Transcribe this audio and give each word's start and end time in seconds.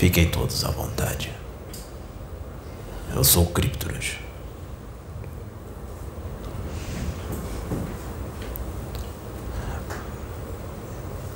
Fiquem 0.00 0.30
todos 0.30 0.64
à 0.64 0.70
vontade. 0.70 1.30
Eu 3.14 3.22
sou 3.22 3.44
o 3.44 3.50
Crypturus. 3.50 4.16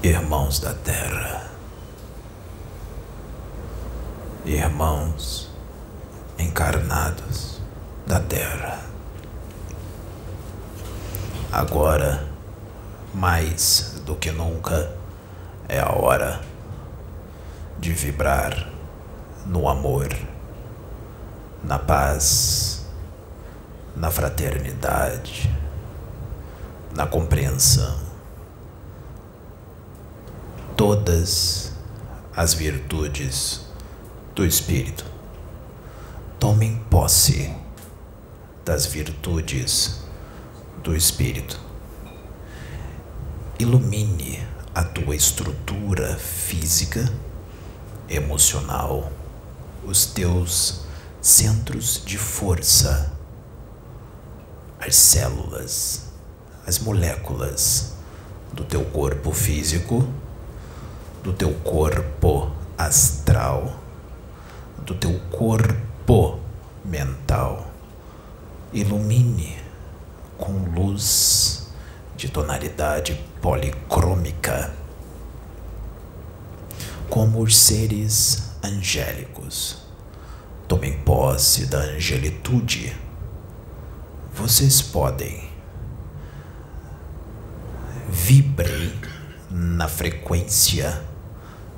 Irmãos 0.03 0.61
da 0.61 0.73
Terra. 0.73 1.51
Irmãos 4.47 5.51
encarnados 6.39 7.61
da 8.07 8.19
Terra. 8.19 8.83
Agora, 11.53 12.27
mais 13.13 14.01
do 14.07 14.17
que 14.17 14.31
nunca, 14.31 14.91
é 15.69 15.79
a 15.81 15.93
hora 15.93 16.54
de 17.79 17.93
vibrar 17.93 18.71
no 19.47 19.69
amor, 19.69 20.09
na 21.63 21.79
paz, 21.79 22.87
na 23.97 24.11
fraternidade, 24.11 25.51
na 26.95 27.07
compreensão. 27.07 27.99
Todas 30.77 31.73
as 32.37 32.55
virtudes 32.55 33.65
do 34.35 34.45
Espírito. 34.45 35.05
Tomem 36.39 36.77
posse 36.91 37.55
das 38.65 38.87
virtudes 38.87 40.03
do 40.83 40.97
Espírito. 40.97 41.61
Ilumine 43.59 44.45
a 44.75 44.83
tua 44.83 45.15
estrutura 45.15 46.17
física, 46.17 47.09
emocional, 48.09 49.11
os 49.85 50.07
teus 50.07 50.83
centros 51.21 52.03
de 52.05 52.19
força, 52.19 53.13
as 54.79 54.95
células, 54.97 56.11
as 56.67 56.79
moléculas 56.79 57.95
do 58.53 58.65
teu 58.65 58.85
corpo 58.85 59.33
físico, 59.33 60.07
do 61.23 61.33
teu 61.33 61.53
corpo 61.55 62.51
astral, 62.77 63.79
do 64.85 64.95
teu 64.95 65.19
corpo 65.31 66.39
mental. 66.85 67.67
Ilumine 68.73 69.57
com 70.37 70.53
luz 70.75 71.69
de 72.17 72.29
tonalidade 72.29 73.15
policrômica, 73.41 74.75
como 77.09 77.41
os 77.41 77.57
seres 77.57 78.51
angélicos. 78.63 79.79
Tomem 80.67 80.99
posse 81.01 81.67
da 81.67 81.79
angelitude. 81.79 82.97
Vocês 84.35 84.81
podem. 84.81 85.49
Vibrem 88.09 88.93
na 89.51 89.89
frequência 89.89 91.03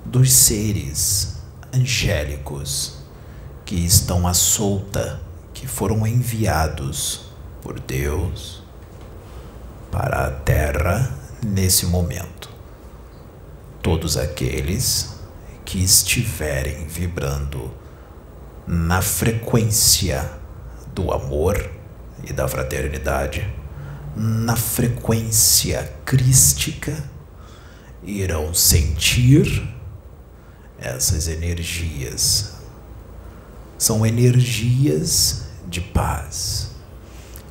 dos 0.05 0.33
seres 0.33 1.37
angélicos 1.75 2.99
que 3.65 3.75
estão 3.75 4.27
à 4.27 4.33
solta, 4.33 5.21
que 5.53 5.67
foram 5.67 6.07
enviados 6.07 7.27
por 7.61 7.81
Deus 7.81 8.63
para 9.91 10.27
a 10.27 10.31
Terra 10.31 11.13
nesse 11.43 11.87
momento. 11.87 12.49
Todos 13.83 14.17
aqueles 14.17 15.16
que 15.67 15.83
estiverem 15.83 16.87
vibrando 16.87 17.75
na 18.67 19.03
frequência 19.03 20.31
do 20.95 21.13
amor 21.13 21.71
e 22.25 22.33
da 22.33 22.49
fraternidade, 22.49 23.47
na 24.15 24.57
frequência 24.57 25.93
crística, 26.05 26.97
irão 28.03 28.55
sentir 28.55 29.69
essas 30.79 31.27
energias. 31.27 32.55
São 33.77 34.07
energias 34.07 35.47
de 35.69 35.81
paz. 35.81 36.71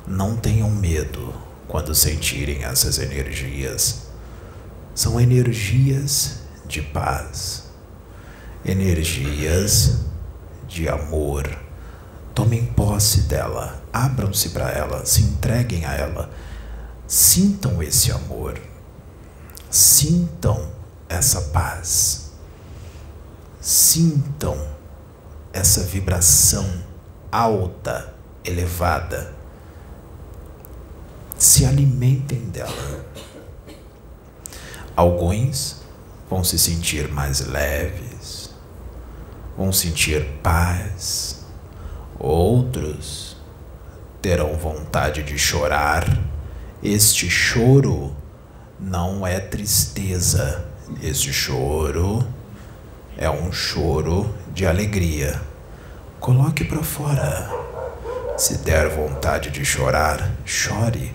Não 0.06 0.36
tenham 0.36 0.70
medo 0.70 1.34
quando 1.68 1.94
sentirem 1.94 2.64
essas 2.64 2.98
energias. 2.98 4.06
São 4.94 5.20
energias 5.20 6.40
de 6.66 6.80
paz, 6.80 7.65
energias 8.66 10.00
de 10.68 10.88
amor. 10.88 11.48
Tomem 12.34 12.66
posse 12.66 13.22
dela, 13.22 13.82
abram-se 13.92 14.50
para 14.50 14.70
ela, 14.70 15.06
se 15.06 15.22
entreguem 15.22 15.86
a 15.86 15.94
ela. 15.94 16.30
Sintam 17.06 17.82
esse 17.82 18.10
amor, 18.10 18.60
sintam 19.70 20.70
essa 21.08 21.40
paz, 21.40 22.32
sintam 23.60 24.58
essa 25.52 25.82
vibração 25.84 26.68
alta, 27.30 28.12
elevada 28.44 29.36
se 31.38 31.64
alimentem 31.66 32.40
dela. 32.46 33.04
Alguns 34.96 35.82
vão 36.28 36.42
se 36.42 36.58
sentir 36.58 37.08
mais 37.08 37.40
leves, 37.40 38.45
vão 39.56 39.72
sentir 39.72 40.24
paz, 40.42 41.44
outros 42.18 43.36
terão 44.20 44.54
vontade 44.54 45.22
de 45.22 45.38
chorar. 45.38 46.04
Este 46.82 47.30
choro 47.30 48.14
não 48.78 49.26
é 49.26 49.40
tristeza, 49.40 50.64
este 51.02 51.32
choro 51.32 52.26
é 53.16 53.30
um 53.30 53.50
choro 53.50 54.32
de 54.52 54.66
alegria. 54.66 55.40
Coloque 56.20 56.64
para 56.64 56.82
fora. 56.82 57.50
Se 58.36 58.58
der 58.58 58.90
vontade 58.90 59.50
de 59.50 59.64
chorar, 59.64 60.30
chore, 60.44 61.14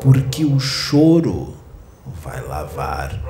porque 0.00 0.44
o 0.44 0.58
choro 0.58 1.54
vai 2.22 2.40
lavar 2.40 3.20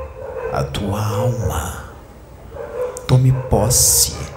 a 0.53 0.63
tua 0.63 1.05
alma. 1.05 1.91
Tome 3.09 3.33
posse 3.51 4.32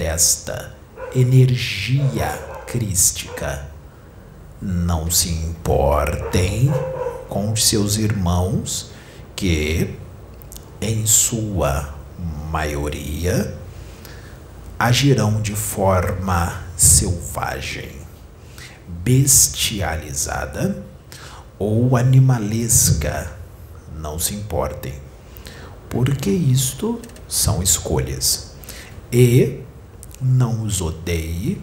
desta 0.00 0.72
energia 1.14 2.32
crística. 2.66 3.66
Não 4.58 5.10
se 5.10 5.28
importem 5.28 6.72
com 7.28 7.54
seus 7.54 7.98
irmãos 7.98 8.92
que, 9.36 9.94
em 10.80 11.04
sua 11.04 11.94
maioria, 12.50 13.54
agirão 14.78 15.42
de 15.42 15.54
forma 15.54 16.62
selvagem 16.78 17.92
bestializada 18.88 20.82
ou 21.58 21.94
animalesca. 21.94 23.30
Não 23.98 24.18
se 24.18 24.34
importem, 24.34 24.94
porque 25.90 26.30
isto 26.30 26.98
são 27.28 27.62
escolhas. 27.62 28.52
E 29.12 29.60
não 30.20 30.62
os 30.62 30.80
odeie, 30.80 31.60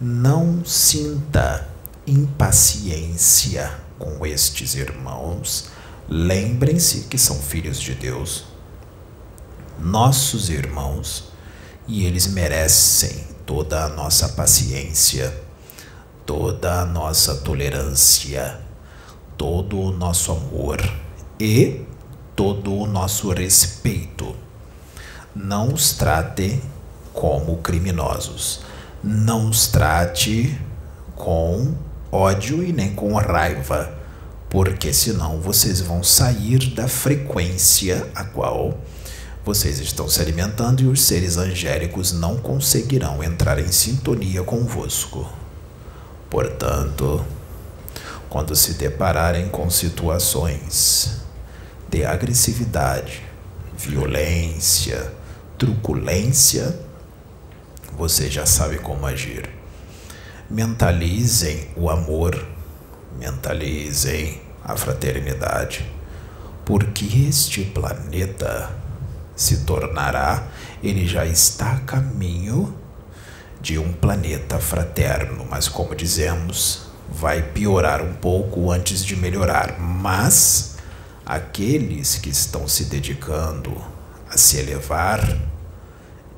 não 0.00 0.64
sinta 0.64 1.68
impaciência 2.06 3.72
com 3.98 4.26
estes 4.26 4.74
irmãos. 4.74 5.68
Lembrem-se 6.08 7.02
que 7.02 7.16
são 7.16 7.36
filhos 7.36 7.80
de 7.80 7.94
Deus, 7.94 8.44
nossos 9.78 10.50
irmãos, 10.50 11.30
e 11.86 12.04
eles 12.04 12.26
merecem 12.26 13.26
toda 13.46 13.84
a 13.84 13.88
nossa 13.88 14.28
paciência 14.30 15.42
toda 16.26 16.80
a 16.80 16.86
nossa 16.86 17.36
tolerância, 17.36 18.60
todo 19.36 19.78
o 19.78 19.92
nosso 19.92 20.32
amor 20.32 20.80
e 21.38 21.82
todo 22.36 22.74
o 22.74 22.86
nosso 22.86 23.30
respeito. 23.32 24.34
Não 25.34 25.72
os 25.72 25.92
trate 25.92 26.60
como 27.12 27.58
criminosos. 27.58 28.60
Não 29.02 29.48
os 29.48 29.66
trate 29.66 30.58
com 31.14 31.74
ódio 32.10 32.62
e 32.62 32.72
nem 32.72 32.94
com 32.94 33.14
raiva, 33.14 33.92
porque 34.50 34.92
senão 34.92 35.40
vocês 35.40 35.80
vão 35.80 36.02
sair 36.02 36.70
da 36.74 36.86
frequência 36.86 38.06
a 38.14 38.24
qual 38.24 38.78
vocês 39.44 39.80
estão 39.80 40.08
se 40.08 40.20
alimentando 40.20 40.82
e 40.82 40.86
os 40.86 41.02
seres 41.02 41.36
angélicos 41.36 42.12
não 42.12 42.36
conseguirão 42.36 43.24
entrar 43.24 43.58
em 43.58 43.72
sintonia 43.72 44.42
convosco. 44.44 45.28
Portanto, 46.30 47.24
quando 48.28 48.54
se 48.54 48.74
depararem 48.74 49.48
com 49.48 49.68
situações 49.68 51.22
de 51.88 52.04
agressividade, 52.04 53.22
violência, 53.76 55.12
truculência, 55.58 56.78
você 58.02 58.28
já 58.28 58.44
sabe 58.44 58.78
como 58.78 59.06
agir. 59.06 59.48
Mentalizem 60.50 61.68
o 61.76 61.88
amor, 61.88 62.48
mentalizem 63.16 64.42
a 64.64 64.76
fraternidade, 64.76 65.88
porque 66.64 67.04
este 67.28 67.62
planeta 67.62 68.70
se 69.36 69.58
tornará, 69.58 70.48
ele 70.82 71.06
já 71.06 71.24
está 71.24 71.74
a 71.74 71.80
caminho 71.80 72.76
de 73.60 73.78
um 73.78 73.92
planeta 73.92 74.58
fraterno, 74.58 75.46
mas 75.48 75.68
como 75.68 75.94
dizemos, 75.94 76.86
vai 77.08 77.40
piorar 77.40 78.02
um 78.02 78.14
pouco 78.14 78.72
antes 78.72 79.04
de 79.04 79.14
melhorar. 79.14 79.78
Mas 79.78 80.74
aqueles 81.24 82.16
que 82.16 82.30
estão 82.30 82.66
se 82.66 82.86
dedicando 82.86 83.80
a 84.28 84.36
se 84.36 84.58
elevar, 84.58 85.51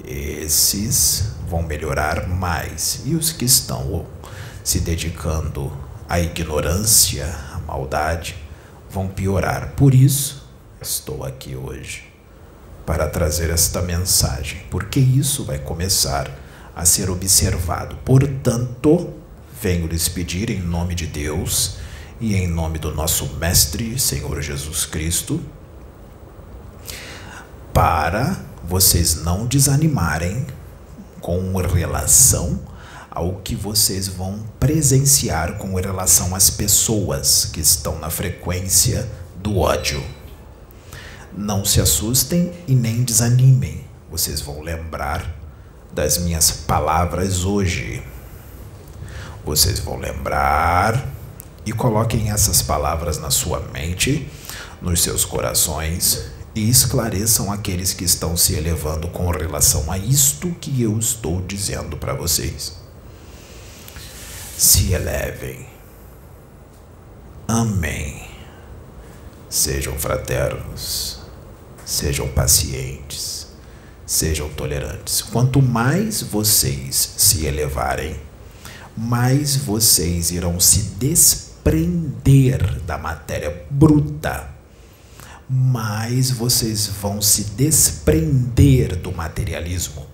esses 0.07 1.33
vão 1.49 1.63
melhorar 1.63 2.29
mais. 2.29 3.03
E 3.05 3.15
os 3.15 3.33
que 3.33 3.45
estão 3.45 4.07
se 4.63 4.81
dedicando 4.81 5.73
à 6.09 6.21
ignorância, 6.21 7.27
à 7.53 7.59
maldade, 7.59 8.37
vão 8.91 9.09
piorar. 9.09 9.73
Por 9.77 9.95
isso, 9.95 10.49
estou 10.81 11.25
aqui 11.25 11.57
hoje 11.57 12.13
para 12.87 13.09
trazer 13.09 13.51
esta 13.51 13.81
mensagem, 13.81 14.63
porque 14.71 15.01
isso 15.01 15.45
vai 15.45 15.59
começar 15.59 16.31
a 16.77 16.85
ser 16.85 17.09
observado. 17.09 17.97
Portanto, 18.05 19.15
venho 19.61 19.87
lhes 19.87 20.09
pedir 20.09 20.51
em 20.51 20.61
nome 20.61 20.95
de 20.95 21.07
Deus 21.07 21.77
e 22.21 22.35
em 22.35 22.47
nome 22.47 22.79
do 22.79 22.95
nosso 22.95 23.37
Mestre, 23.37 23.99
Senhor 23.99 24.41
Jesus 24.43 24.85
Cristo, 24.85 25.41
para 27.73 28.44
vocês 28.67 29.17
não 29.17 29.47
desanimarem 29.47 30.47
com 31.21 31.57
relação 31.57 32.61
ao 33.11 33.37
que 33.37 33.55
vocês 33.55 34.09
vão 34.09 34.43
presenciar 34.59 35.59
com 35.59 35.75
relação 35.75 36.35
às 36.35 36.51
pessoas 36.51 37.45
que 37.45 37.61
estão 37.61 37.99
na 37.99 38.11
frequência 38.11 39.09
do 39.37 39.59
ódio. 39.59 40.03
Não 41.37 41.65
se 41.65 41.81
assustem 41.81 42.53
e 42.67 42.75
nem 42.75 43.03
desanimem. 43.03 43.85
Vocês 44.11 44.41
vão 44.41 44.61
lembrar 44.61 45.35
das 45.93 46.19
minhas 46.19 46.51
palavras 46.51 47.45
hoje. 47.45 48.03
Vocês 49.45 49.79
vão 49.79 49.99
lembrar 49.99 51.07
e 51.67 51.73
coloquem 51.73 52.31
essas 52.31 52.63
palavras 52.63 53.19
na 53.19 53.31
sua 53.31 53.61
mente, 53.73 54.29
nos 54.81 55.03
seus 55.03 55.25
corações 55.25 56.35
e 56.55 56.71
esclareçam 56.71 57.51
aqueles 57.51 57.93
que 57.93 58.05
estão 58.05 58.37
se 58.37 58.55
elevando 58.55 59.09
com 59.09 59.29
relação 59.31 59.91
a 59.91 59.99
isto 59.99 60.51
que 60.61 60.83
eu 60.83 60.97
estou 60.99 61.41
dizendo 61.43 61.97
para 61.97 62.15
vocês. 62.15 62.77
Se 64.57 64.93
elevem. 64.93 65.67
Amém. 67.49 68.29
Sejam 69.51 69.99
fraternos. 69.99 71.19
Sejam 71.85 72.29
pacientes. 72.29 73.49
Sejam 74.07 74.49
tolerantes. 74.51 75.23
Quanto 75.23 75.61
mais 75.61 76.23
vocês 76.23 77.15
se 77.17 77.47
elevarem, 77.47 78.17
mais 78.97 79.57
vocês 79.57 80.31
irão 80.31 80.61
se 80.61 80.83
desprender 80.99 82.81
da 82.83 82.97
matéria 82.97 83.67
bruta 83.69 84.54
mais 85.49 86.31
vocês 86.31 86.87
vão 86.87 87.21
se 87.21 87.45
desprender 87.57 88.97
do 88.97 89.13
materialismo. 89.13 90.07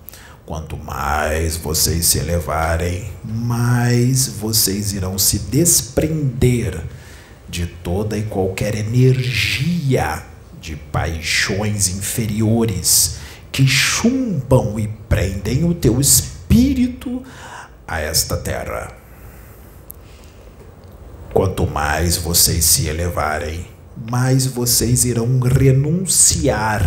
Quanto 0.45 0.77
mais 0.77 1.57
vocês 1.57 2.07
se 2.07 2.19
elevarem, 2.19 3.11
mais 3.25 4.27
vocês 4.27 4.93
irão 4.93 5.17
se 5.17 5.39
desprender 5.39 6.83
de 7.49 7.67
toda 7.67 8.19
e 8.19 8.23
qualquer 8.23 8.75
energia 8.75 10.25
de 10.61 10.75
paixões 10.77 11.89
inferiores 11.89 13.17
que 13.53 13.67
chumbam 13.67 14.79
e 14.79 14.89
prendem 15.09 15.65
o 15.65 15.75
teu 15.75 16.01
espírito 16.01 17.23
a 17.87 18.01
esta 18.01 18.37
terra. 18.37 18.93
Quanto 21.33 21.67
mais 21.67 22.17
vocês 22.17 22.65
se 22.65 22.89
elevarem, 22.89 23.67
mais 24.09 24.47
vocês 24.47 25.05
irão 25.05 25.41
renunciar 25.41 26.83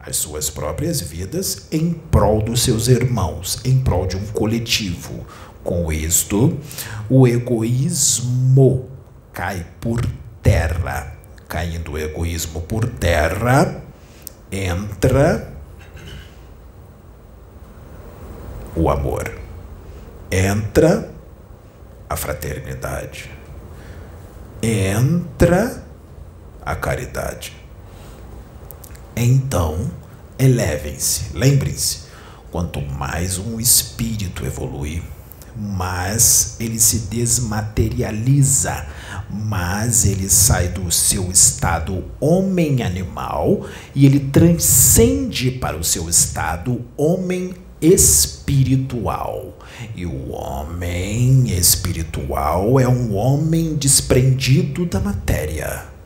às 0.00 0.16
suas 0.16 0.48
próprias 0.48 1.00
vidas 1.00 1.66
em 1.70 1.92
prol 1.92 2.40
dos 2.42 2.62
seus 2.62 2.88
irmãos, 2.88 3.60
em 3.64 3.78
prol 3.80 4.06
de 4.06 4.16
um 4.16 4.26
coletivo. 4.26 5.26
Com 5.62 5.92
isto, 5.92 6.58
o 7.10 7.26
egoísmo 7.26 8.88
cai 9.32 9.66
por 9.80 10.00
terra. 10.42 11.14
Caindo 11.46 11.92
o 11.92 11.98
egoísmo 11.98 12.60
por 12.62 12.86
terra, 12.86 13.82
entra 14.50 15.52
o 18.76 18.90
amor, 18.90 19.34
entra 20.30 21.10
a 22.08 22.16
fraternidade, 22.16 23.30
entra 24.62 25.87
a 26.68 26.76
caridade. 26.76 27.56
Então, 29.16 29.90
elevem-se. 30.38 31.30
Lembrem-se, 31.32 32.00
quanto 32.50 32.82
mais 32.82 33.38
um 33.38 33.58
espírito 33.58 34.44
evolui, 34.44 35.02
mais 35.56 36.56
ele 36.60 36.78
se 36.78 36.98
desmaterializa, 37.10 38.86
mas 39.30 40.04
ele 40.04 40.28
sai 40.28 40.68
do 40.68 40.92
seu 40.92 41.30
estado 41.30 42.04
homem-animal 42.20 43.66
e 43.94 44.04
ele 44.04 44.20
transcende 44.20 45.50
para 45.50 45.76
o 45.76 45.82
seu 45.82 46.06
estado 46.06 46.84
homem 46.98 47.54
espiritual. 47.80 49.58
E 49.96 50.04
o 50.04 50.32
homem 50.32 51.48
espiritual 51.50 52.78
é 52.78 52.86
um 52.86 53.14
homem 53.14 53.74
desprendido 53.74 54.84
da 54.84 55.00
matéria. 55.00 55.97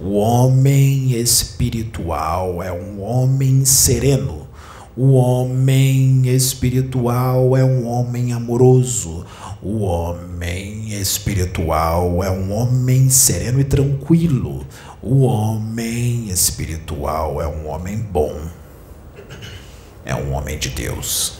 O 0.00 0.14
homem 0.14 1.12
espiritual 1.12 2.60
é 2.60 2.72
um 2.72 3.00
homem 3.00 3.64
sereno. 3.64 4.48
O 4.96 5.12
homem 5.12 6.26
espiritual 6.26 7.56
é 7.56 7.64
um 7.64 7.86
homem 7.86 8.32
amoroso. 8.32 9.24
O 9.62 9.82
homem 9.82 10.92
espiritual 11.00 12.24
é 12.24 12.30
um 12.30 12.52
homem 12.52 13.08
sereno 13.08 13.60
e 13.60 13.64
tranquilo. 13.64 14.66
O 15.00 15.22
homem 15.22 16.28
espiritual 16.28 17.40
é 17.40 17.46
um 17.46 17.68
homem 17.68 17.96
bom. 17.96 18.36
É 20.04 20.12
um 20.12 20.32
homem 20.32 20.58
de 20.58 20.70
Deus. 20.70 21.38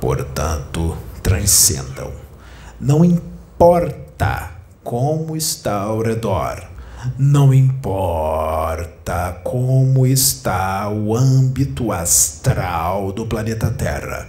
Portanto, 0.00 0.98
transcendam. 1.22 2.10
Não 2.80 3.04
importa 3.04 4.54
como 4.82 5.36
está 5.36 5.82
ao 5.82 6.02
redor 6.02 6.69
não 7.18 7.52
importa 7.52 9.40
como 9.44 10.06
está 10.06 10.88
o 10.90 11.14
âmbito 11.16 11.92
astral 11.92 13.12
do 13.12 13.26
planeta 13.26 13.70
Terra. 13.70 14.28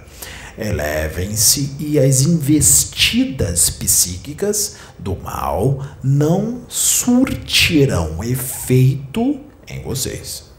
Elevem-se 0.57 1.75
e 1.79 1.97
as 1.97 2.21
investidas 2.21 3.69
psíquicas 3.69 4.75
do 4.99 5.15
mal 5.15 5.85
não 6.03 6.61
surtirão 6.67 8.23
efeito 8.23 9.39
em 9.67 9.81
vocês. 9.81 10.51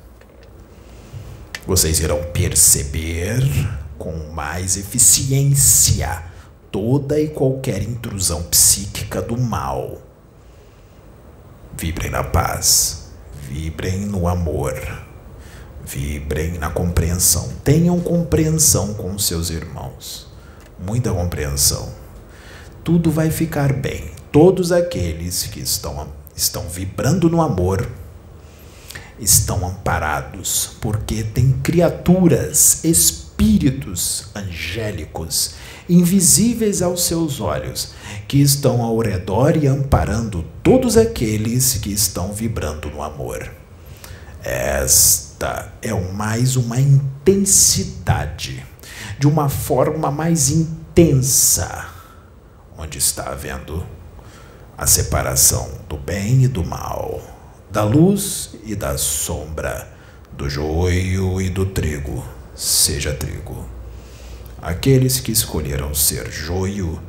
Vocês 1.67 2.01
irão 2.01 2.23
perceber 2.33 3.43
com 3.99 4.33
mais 4.33 4.77
eficiência 4.77 6.25
toda 6.73 7.21
e 7.21 7.29
qualquer 7.29 7.83
intrusão 7.83 8.43
psíquica 8.43 9.23
do 9.23 9.39
mal 9.39 10.01
Vibrem 11.83 12.13
na 12.13 12.23
paz, 12.23 13.09
vibrem 13.49 14.03
no 14.07 14.29
amor, 14.29 14.73
vibrem 15.85 16.57
na 16.57 16.71
compreensão. 16.71 17.49
Tenham 17.65 17.99
compreensão 17.99 18.95
com 18.95 19.19
seus 19.19 19.51
irmãos, 19.51 20.29
muita 20.79 21.13
compreensão. 21.13 21.93
Tudo 22.85 23.11
vai 23.11 23.33
ficar 23.33 23.73
bem. 23.73 24.13
Todos 24.31 24.71
aqueles 24.71 25.43
que 25.47 25.59
estão, 25.59 26.07
estão 26.37 26.69
vibrando 26.69 27.29
no 27.29 27.43
amor 27.43 27.91
estão 29.19 29.67
amparados, 29.67 30.77
porque 30.81 31.25
tem 31.25 31.51
criaturas, 31.65 32.85
espíritos 33.43 34.27
angélicos 34.37 35.55
invisíveis 35.89 36.81
aos 36.81 37.03
seus 37.03 37.41
olhos, 37.41 37.93
que 38.29 38.41
estão 38.41 38.81
ao 38.83 38.97
redor 39.01 39.57
e 39.57 39.67
amparando 39.67 40.45
todos 40.63 40.97
aqueles 40.97 41.75
que 41.75 41.93
estão 41.93 42.33
vibrando 42.33 42.89
no 42.89 43.03
amor. 43.03 43.53
Esta 44.45 45.73
é 45.83 45.93
mais 45.93 46.55
uma 46.55 46.79
intensidade, 46.81 48.65
de 49.19 49.27
uma 49.27 49.49
forma 49.49 50.09
mais 50.11 50.49
intensa, 50.51 51.89
onde 52.79 52.99
está 52.99 53.31
havendo 53.31 53.85
a 54.79 54.87
separação 54.87 55.69
do 55.89 55.97
bem 55.97 56.45
e 56.45 56.49
do 56.49 56.65
mal, 56.65 57.21
da 57.71 57.83
luz 57.83 58.55
e 58.65 58.77
da 58.77 58.97
sombra, 58.97 59.89
do 60.33 60.49
joio 60.49 61.41
e 61.41 61.51
do 61.51 61.67
trigo. 61.67 62.32
Seja 62.55 63.15
trigo. 63.15 63.67
Aqueles 64.61 65.19
que 65.21 65.33
escolheram 65.33 65.95
ser 65.95 66.31
joio, 66.31 67.01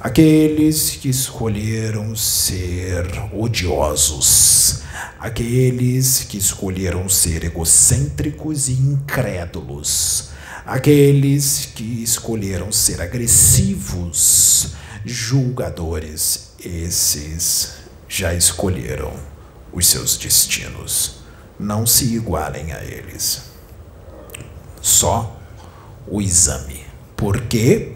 aqueles 0.00 0.90
que 0.90 1.08
escolheram 1.08 2.14
ser 2.14 3.04
odiosos, 3.32 4.82
aqueles 5.18 6.20
que 6.20 6.38
escolheram 6.38 7.08
ser 7.08 7.44
egocêntricos 7.44 8.68
e 8.68 8.72
incrédulos, 8.72 10.30
aqueles 10.64 11.68
que 11.74 12.02
escolheram 12.02 12.70
ser 12.70 13.02
agressivos, 13.02 14.68
julgadores, 15.04 16.52
esses 16.64 17.72
já 18.08 18.32
escolheram 18.32 19.12
os 19.72 19.84
seus 19.86 20.16
destinos. 20.16 21.22
Não 21.58 21.86
se 21.86 22.14
igualem 22.14 22.72
a 22.72 22.84
eles. 22.84 23.51
Só 24.82 25.34
o 26.06 26.20
exame. 26.20 26.84
Porque 27.16 27.92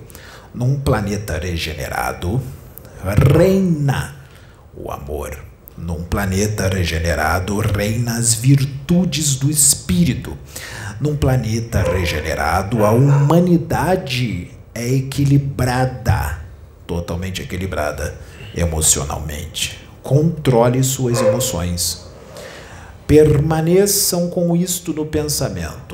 num 0.55 0.81
planeta 0.81 1.39
regenerado 1.39 2.41
reina 3.37 4.17
o 4.75 4.91
amor. 4.91 5.37
Num 5.77 6.03
planeta 6.05 6.69
regenerado 6.69 7.59
reina 7.59 8.17
as 8.17 8.33
virtudes 8.33 9.37
do 9.37 9.51
espírito. 9.51 10.35
Num 10.99 11.15
planeta 11.15 11.83
regenerado, 11.83 12.87
a 12.87 12.91
humanidade 12.91 14.51
é 14.75 14.89
equilibrada, 14.89 16.39
totalmente 16.87 17.43
equilibrada 17.43 18.15
emocionalmente. 18.57 19.79
Controle 20.03 20.83
suas 20.83 21.21
emoções. 21.21 22.07
Permaneçam 23.07 24.31
com 24.31 24.57
isto 24.57 24.95
no 24.95 25.05
pensamento, 25.05 25.86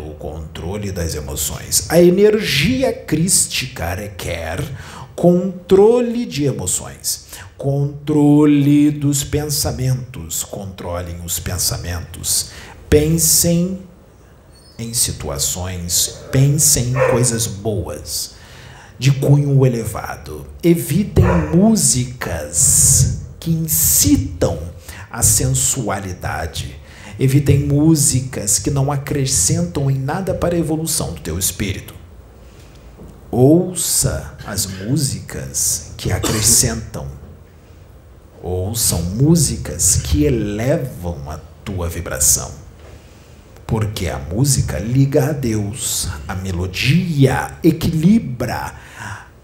controle 0.52 0.92
das 0.92 1.14
emoções. 1.14 1.86
A 1.88 2.00
energia 2.00 2.92
crística 2.92 3.94
requer 3.94 4.60
controle 5.16 6.26
de 6.26 6.44
emoções, 6.44 7.28
controle 7.56 8.90
dos 8.90 9.24
pensamentos. 9.24 10.44
Controlem 10.44 11.16
os 11.24 11.40
pensamentos. 11.40 12.50
Pensem 12.90 13.80
em 14.78 14.92
situações, 14.92 16.18
pensem 16.30 16.90
em 16.90 17.10
coisas 17.10 17.46
boas 17.46 18.32
de 18.98 19.10
cunho 19.10 19.64
elevado. 19.64 20.46
Evitem 20.62 21.24
músicas 21.54 23.22
que 23.40 23.50
incitam 23.50 24.58
a 25.10 25.22
sensualidade. 25.22 26.76
Evitem 27.18 27.60
músicas 27.60 28.58
que 28.58 28.70
não 28.70 28.90
acrescentam 28.90 29.90
em 29.90 29.98
nada 29.98 30.34
para 30.34 30.54
a 30.54 30.58
evolução 30.58 31.14
do 31.14 31.20
teu 31.20 31.38
espírito. 31.38 31.94
Ouça 33.30 34.36
as 34.46 34.66
músicas 34.66 35.92
que 35.96 36.12
acrescentam. 36.12 37.06
Ouçam 38.42 39.02
músicas 39.02 39.96
que 39.96 40.24
elevam 40.24 41.30
a 41.30 41.38
tua 41.64 41.88
vibração 41.88 42.62
porque 43.72 44.06
a 44.06 44.18
música 44.18 44.78
liga 44.78 45.30
a 45.30 45.32
Deus, 45.32 46.06
a 46.28 46.34
melodia 46.34 47.52
equilibra 47.64 48.74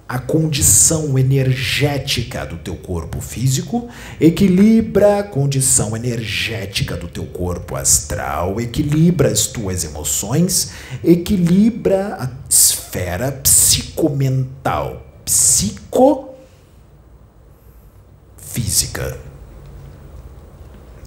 a 0.08 0.18
condição 0.18 1.18
energética 1.18 2.46
do 2.46 2.56
teu 2.56 2.74
corpo 2.76 3.20
físico, 3.20 3.90
equilibra 4.18 5.18
a 5.18 5.22
condição 5.22 5.94
energética 5.94 6.96
do 6.96 7.06
teu 7.08 7.26
corpo 7.26 7.76
astral, 7.76 8.58
equilibra 8.58 9.28
as 9.28 9.46
tuas 9.48 9.84
emoções, 9.84 10.72
equilibra 11.04 12.16
a 12.18 12.30
esfera 12.48 13.30
psicomental, 13.32 15.06
psicofísica. 15.26 16.38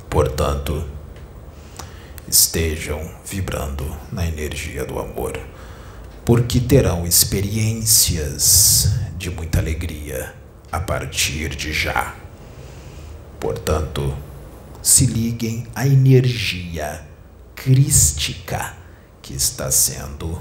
Portanto, 0.08 0.86
estejam 2.27 3.01
vibrando 3.25 3.84
na 4.12 4.27
energia 4.27 4.86
do 4.86 5.00
amor 5.00 5.39
porque 6.25 6.60
terão 6.60 7.06
experiências 7.06 8.94
de 9.18 9.30
muita 9.30 9.60
alegria 9.60 10.34
a 10.72 10.80
partir 10.80 11.50
de 11.50 11.74
já. 11.74 12.16
Portanto, 13.40 14.16
se 14.82 15.06
liguem 15.06 15.68
à 15.75 15.88
energia 15.88 17.01
crística 17.56 18.74
que 19.22 19.34
está 19.34 19.72
sendo 19.72 20.40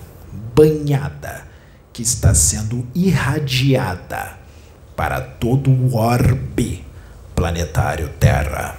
banhada, 0.55 1.47
que 1.93 2.03
está 2.03 2.35
sendo 2.35 2.87
irradiada 2.95 4.39
para 4.95 5.21
todo 5.21 5.71
o 5.71 5.97
orbe 5.97 6.85
planetário 7.35 8.11
Terra. 8.21 8.79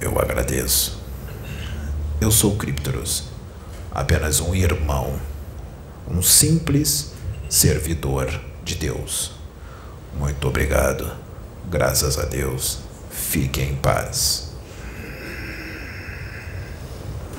Eu 0.00 0.18
agradeço. 0.18 1.00
Eu 2.20 2.30
sou 2.32 2.56
Cryptoros 2.56 3.37
apenas 3.90 4.40
um 4.40 4.54
irmão, 4.54 5.18
um 6.08 6.22
simples 6.22 7.12
servidor 7.48 8.40
de 8.62 8.74
Deus. 8.74 9.32
Muito 10.14 10.48
obrigado, 10.48 11.10
graças 11.70 12.18
a 12.18 12.24
Deus, 12.24 12.80
fique 13.10 13.60
em 13.60 13.76
paz. 13.76 14.52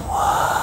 Uau. 0.08 0.59